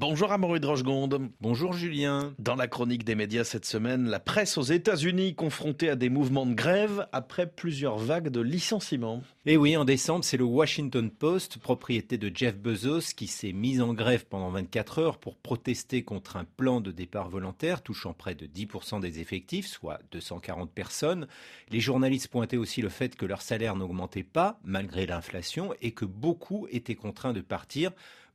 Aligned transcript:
Bonjour 0.00 0.32
Amaury 0.32 0.60
Rochegonde. 0.64 1.28
Bonjour 1.42 1.74
Julien. 1.74 2.32
Dans 2.38 2.56
la 2.56 2.68
chronique 2.68 3.04
des 3.04 3.14
médias 3.14 3.44
cette 3.44 3.66
semaine, 3.66 4.08
la 4.08 4.18
presse 4.18 4.56
aux 4.56 4.62
États-Unis 4.62 5.34
confrontée 5.34 5.90
à 5.90 5.94
des 5.94 6.08
mouvements 6.08 6.46
de 6.46 6.54
grève 6.54 7.06
après 7.12 7.46
plusieurs 7.46 7.98
vagues 7.98 8.30
de 8.30 8.40
licenciements. 8.40 9.22
Et 9.44 9.52
eh 9.52 9.56
oui, 9.58 9.76
en 9.76 9.84
décembre, 9.84 10.24
c'est 10.24 10.38
le 10.38 10.44
Washington 10.44 11.10
Post, 11.10 11.58
propriété 11.58 12.16
de 12.16 12.34
Jeff 12.34 12.56
Bezos, 12.56 13.12
qui 13.14 13.26
s'est 13.26 13.52
mis 13.52 13.82
en 13.82 13.92
grève 13.92 14.24
pendant 14.24 14.48
24 14.48 15.00
heures 15.00 15.18
pour 15.18 15.36
protester 15.36 16.02
contre 16.02 16.38
un 16.38 16.44
plan 16.44 16.80
de 16.80 16.92
départ 16.92 17.28
volontaire 17.28 17.82
touchant 17.82 18.14
près 18.14 18.34
de 18.34 18.46
10% 18.46 19.00
des 19.00 19.20
effectifs, 19.20 19.66
soit 19.66 20.00
240 20.12 20.70
personnes. 20.72 21.26
Les 21.68 21.80
journalistes 21.80 22.28
pointaient 22.28 22.56
aussi 22.56 22.80
le 22.80 22.88
fait 22.88 23.16
que 23.16 23.26
leur 23.26 23.42
salaire 23.42 23.76
n'augmentait 23.76 24.22
pas 24.22 24.60
malgré 24.64 25.04
l'inflation 25.04 25.74
et 25.82 25.92
que 25.92 26.06
beaucoup 26.06 26.66
étaient 26.70 26.94
contraints 26.94 27.34
de 27.34 27.42
partir 27.42 27.90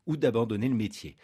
ou 0.05 0.15
d'abandonner 0.15 0.69
le 0.69 0.75
métier. 0.75 1.17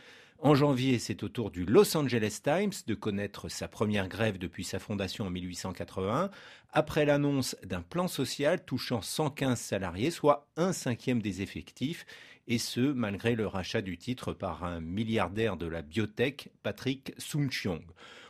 En 0.43 0.55
janvier, 0.55 0.97
c'est 0.97 1.21
au 1.21 1.29
tour 1.29 1.51
du 1.51 1.65
Los 1.65 1.95
Angeles 1.95 2.39
Times 2.43 2.71
de 2.87 2.95
connaître 2.95 3.47
sa 3.47 3.67
première 3.67 4.07
grève 4.07 4.39
depuis 4.39 4.63
sa 4.63 4.79
fondation 4.79 5.27
en 5.27 5.29
1881, 5.29 6.31
après 6.71 7.05
l'annonce 7.05 7.55
d'un 7.63 7.83
plan 7.83 8.07
social 8.07 8.65
touchant 8.65 9.03
115 9.03 9.59
salariés, 9.59 10.09
soit 10.09 10.47
un 10.57 10.73
cinquième 10.73 11.21
des 11.21 11.43
effectifs, 11.43 12.07
et 12.47 12.57
ce, 12.57 12.79
malgré 12.79 13.35
le 13.35 13.45
rachat 13.45 13.83
du 13.83 13.99
titre 13.99 14.33
par 14.33 14.63
un 14.63 14.79
milliardaire 14.79 15.57
de 15.57 15.67
la 15.67 15.83
biotech, 15.83 16.49
Patrick 16.63 17.13
Soon-Chiong. 17.19 17.83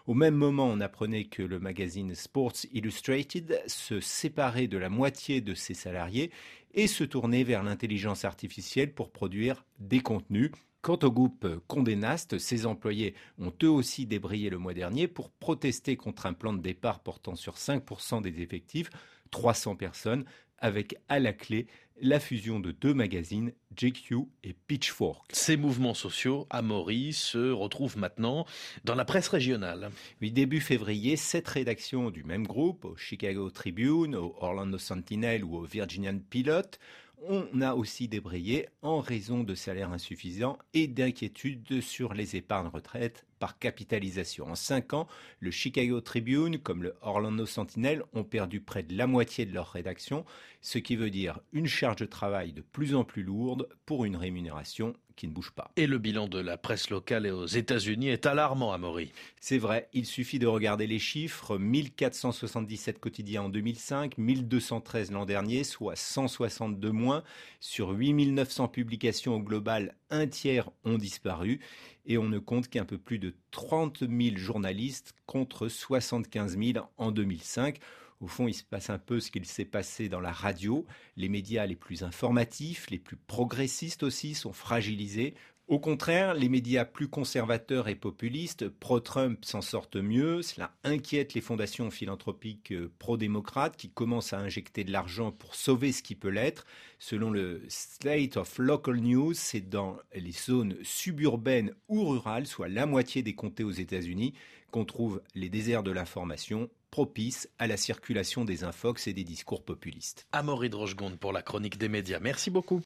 Au 0.05 0.13
même 0.13 0.35
moment, 0.35 0.67
on 0.67 0.81
apprenait 0.81 1.25
que 1.25 1.43
le 1.43 1.59
magazine 1.59 2.13
Sports 2.13 2.65
Illustrated 2.73 3.63
se 3.67 4.01
séparait 4.01 4.67
de 4.67 4.77
la 4.77 4.89
moitié 4.89 5.39
de 5.39 5.53
ses 5.53 5.75
salariés 5.75 6.29
et 6.73 6.87
se 6.87 7.05
tournait 7.05 7.45
vers 7.45 7.63
l'intelligence 7.63 8.25
artificielle 8.25 8.93
pour 8.93 9.11
produire 9.11 9.63
des 9.79 10.01
contenus 10.01 10.51
Quant 10.81 10.97
au 11.03 11.11
groupe 11.11 11.47
Condé 11.67 11.95
Nast, 11.95 12.39
ses 12.39 12.65
employés 12.65 13.13
ont 13.37 13.53
eux 13.61 13.69
aussi 13.69 14.07
débrayé 14.07 14.49
le 14.49 14.57
mois 14.57 14.73
dernier 14.73 15.07
pour 15.07 15.29
protester 15.29 15.95
contre 15.95 16.25
un 16.25 16.33
plan 16.33 16.53
de 16.53 16.61
départ 16.61 17.01
portant 17.01 17.35
sur 17.35 17.53
5% 17.53 18.23
des 18.23 18.41
effectifs, 18.41 18.89
300 19.29 19.75
personnes, 19.75 20.25
avec 20.57 20.95
à 21.07 21.19
la 21.19 21.33
clé 21.33 21.67
la 22.01 22.19
fusion 22.19 22.59
de 22.59 22.71
deux 22.71 22.95
magazines, 22.95 23.53
JQ 23.77 24.25
et 24.43 24.53
Pitchfork. 24.53 25.29
Ces 25.33 25.55
mouvements 25.55 25.93
sociaux, 25.93 26.47
à 26.49 26.63
Maurice, 26.63 27.21
se 27.21 27.51
retrouvent 27.51 27.97
maintenant 27.97 28.47
dans 28.83 28.95
la 28.95 29.05
presse 29.05 29.27
régionale. 29.27 29.91
Oui, 30.19 30.31
début 30.31 30.61
février, 30.61 31.15
sept 31.15 31.47
rédactions 31.47 32.09
du 32.09 32.23
même 32.23 32.47
groupe, 32.47 32.85
au 32.85 32.95
Chicago 32.95 33.51
Tribune, 33.51 34.15
au 34.15 34.35
Orlando 34.39 34.79
Sentinel 34.79 35.43
ou 35.43 35.57
au 35.57 35.63
Virginian 35.63 36.17
Pilot, 36.17 36.79
on 37.27 37.61
a 37.61 37.73
aussi 37.73 38.07
débrayé 38.07 38.67
en 38.81 38.99
raison 38.99 39.43
de 39.43 39.55
salaires 39.55 39.91
insuffisants 39.91 40.57
et 40.73 40.87
d'inquiétudes 40.87 41.81
sur 41.81 42.13
les 42.13 42.35
épargnes 42.35 42.69
retraites 42.69 43.25
par 43.39 43.59
capitalisation. 43.59 44.47
En 44.47 44.55
cinq 44.55 44.93
ans, 44.93 45.07
le 45.39 45.51
Chicago 45.51 46.01
Tribune 46.01 46.59
comme 46.59 46.83
le 46.83 46.95
Orlando 47.01 47.45
Sentinel 47.45 48.03
ont 48.13 48.23
perdu 48.23 48.61
près 48.61 48.83
de 48.83 48.95
la 48.95 49.07
moitié 49.07 49.45
de 49.45 49.53
leur 49.53 49.71
rédaction, 49.71 50.25
ce 50.61 50.77
qui 50.77 50.95
veut 50.95 51.09
dire 51.09 51.39
une 51.53 51.67
charge 51.67 51.97
de 51.97 52.05
travail 52.05 52.53
de 52.53 52.61
plus 52.61 52.95
en 52.95 53.03
plus 53.03 53.23
lourde 53.23 53.67
pour 53.85 54.05
une 54.05 54.15
rémunération 54.15 54.93
qui 55.21 55.27
ne 55.27 55.33
bouge 55.33 55.51
pas. 55.51 55.69
Et 55.75 55.85
le 55.85 55.99
bilan 55.99 56.27
de 56.27 56.39
la 56.39 56.57
presse 56.57 56.89
locale 56.89 57.27
aux 57.27 57.45
États-Unis 57.45 58.09
est 58.09 58.25
alarmant, 58.25 58.73
Amaury. 58.73 59.11
C'est 59.39 59.59
vrai, 59.59 59.87
il 59.93 60.07
suffit 60.07 60.39
de 60.39 60.47
regarder 60.47 60.87
les 60.87 60.97
chiffres. 60.97 61.59
1477 61.59 62.99
quotidiens 62.99 63.43
en 63.43 63.49
2005, 63.49 64.17
1213 64.17 65.11
l'an 65.11 65.27
dernier, 65.27 65.63
soit 65.63 65.95
162 65.95 66.91
moins. 66.91 67.21
Sur 67.59 67.91
8900 67.91 68.69
publications 68.69 69.35
au 69.35 69.39
global, 69.39 69.95
un 70.09 70.25
tiers 70.25 70.71
ont 70.85 70.97
disparu. 70.97 71.59
Et 72.07 72.17
on 72.17 72.27
ne 72.27 72.39
compte 72.39 72.67
qu'un 72.67 72.85
peu 72.85 72.97
plus 72.97 73.19
de 73.19 73.35
30 73.51 73.99
000 73.99 74.37
journalistes 74.37 75.13
contre 75.27 75.67
75 75.67 76.57
000 76.57 76.89
en 76.97 77.11
2005. 77.11 77.77
Au 78.21 78.27
fond, 78.27 78.47
il 78.47 78.53
se 78.53 78.63
passe 78.63 78.91
un 78.91 78.99
peu 78.99 79.19
ce 79.19 79.31
qu'il 79.31 79.45
s'est 79.45 79.65
passé 79.65 80.07
dans 80.07 80.19
la 80.19 80.31
radio. 80.31 80.85
Les 81.17 81.27
médias 81.27 81.65
les 81.65 81.75
plus 81.75 82.03
informatifs, 82.03 82.89
les 82.91 82.99
plus 82.99 83.17
progressistes 83.17 84.03
aussi, 84.03 84.35
sont 84.35 84.53
fragilisés. 84.53 85.33
Au 85.67 85.79
contraire, 85.79 86.33
les 86.33 86.49
médias 86.49 86.85
plus 86.85 87.07
conservateurs 87.07 87.87
et 87.87 87.95
populistes, 87.95 88.67
pro-Trump, 88.67 89.43
s'en 89.43 89.61
sortent 89.61 89.95
mieux. 89.95 90.41
Cela 90.41 90.75
inquiète 90.83 91.33
les 91.33 91.41
fondations 91.41 91.89
philanthropiques 91.89 92.73
euh, 92.73 92.91
pro-démocrates 92.99 93.77
qui 93.77 93.89
commencent 93.89 94.33
à 94.33 94.39
injecter 94.39 94.83
de 94.83 94.91
l'argent 94.91 95.31
pour 95.31 95.55
sauver 95.55 95.91
ce 95.91 96.03
qui 96.03 96.13
peut 96.13 96.29
l'être. 96.29 96.65
Selon 96.99 97.31
le 97.31 97.63
Slate 97.69 98.37
of 98.37 98.57
Local 98.59 98.97
News, 98.97 99.33
c'est 99.33 99.67
dans 99.67 99.97
les 100.13 100.33
zones 100.33 100.75
suburbaines 100.83 101.73
ou 101.87 102.03
rurales, 102.03 102.47
soit 102.47 102.67
la 102.67 102.85
moitié 102.85 103.23
des 103.23 103.33
comtés 103.33 103.63
aux 103.63 103.71
États-Unis, 103.71 104.33
qu'on 104.71 104.85
trouve 104.85 105.21
les 105.35 105.49
déserts 105.49 105.83
de 105.83 105.91
l'information 105.91 106.69
propices 106.91 107.49
à 107.57 107.67
la 107.67 107.77
circulation 107.77 108.45
des 108.45 108.63
infox 108.63 109.07
et 109.07 109.13
des 109.13 109.23
discours 109.23 109.63
populistes. 109.63 110.27
Amaury 110.31 110.69
Drochegonde 110.69 111.17
pour 111.17 111.33
la 111.33 111.41
chronique 111.41 111.77
des 111.77 111.89
médias. 111.89 112.19
Merci 112.19 112.51
beaucoup. 112.51 112.79